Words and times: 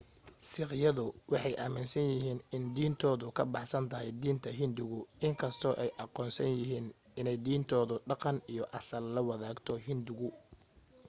siikhyadu 0.49 1.05
waxay 1.31 1.55
aaminsan 1.63 2.07
yihiin 2.13 2.39
in 2.55 2.63
diintoodu 2.75 3.25
ka 3.37 3.43
baxsan 3.53 3.85
tahay 3.91 4.09
diinta 4.21 4.49
hinduuga 4.59 4.99
in 5.27 5.33
kastoo 5.41 5.73
ay 5.83 5.89
aqoonsan 6.03 6.51
yihiin 6.59 6.87
inay 7.19 7.37
diintooda 7.45 7.95
dhaqan 8.09 8.37
iyo 8.53 8.63
asal 8.79 9.03
la 9.15 9.21
wadaagto 9.29 9.73
hinduuga 9.85 10.37